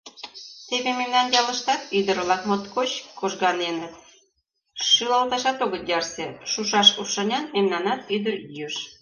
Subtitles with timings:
[0.67, 3.93] Теве мемнан ялыштат ӱдыр-влак моткоч кожганеныт,
[4.89, 8.75] шӱлалташат огыт ярсе: шушаш рушарнян мемнанат— ӱдырйӱыш!